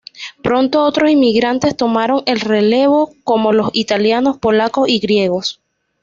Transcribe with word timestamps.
Pronto 0.41 0.81
otros 0.83 1.11
inmigrantes 1.11 1.77
tomaron 1.77 2.23
el 2.25 2.39
relevo, 2.39 3.11
como 3.23 3.53
los 3.53 3.69
italianos, 3.73 4.39
polacos 4.39 4.89
y 4.89 4.97
griegos. 4.97 5.61